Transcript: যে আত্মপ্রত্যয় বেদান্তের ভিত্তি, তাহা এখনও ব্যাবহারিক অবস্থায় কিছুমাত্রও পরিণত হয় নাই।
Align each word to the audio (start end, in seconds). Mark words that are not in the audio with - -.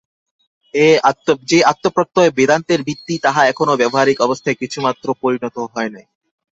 যে 1.49 1.57
আত্মপ্রত্যয় 1.71 2.31
বেদান্তের 2.31 2.79
ভিত্তি, 2.87 3.15
তাহা 3.23 3.41
এখনও 3.45 3.79
ব্যাবহারিক 3.79 4.17
অবস্থায় 4.21 4.59
কিছুমাত্রও 4.61 5.19
পরিণত 5.23 5.55
হয় 5.73 5.91
নাই। 5.95 6.05